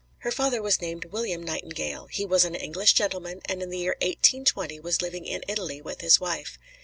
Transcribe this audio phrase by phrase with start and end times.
[0.21, 2.07] Her father was named William Nightingale.
[2.07, 6.01] He was an English gentleman, and in the year 1820 was living in Italy with
[6.01, 6.57] his wife.